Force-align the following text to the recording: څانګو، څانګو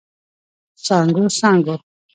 څانګو، 0.85 1.23
څانګو 1.37 1.75